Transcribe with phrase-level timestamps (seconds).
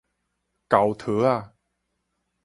[0.67, 1.53] 猴桃仔